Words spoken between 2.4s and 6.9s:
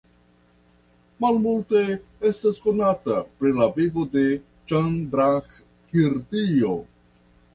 konata pri la vivo de Ĉandrakirtio.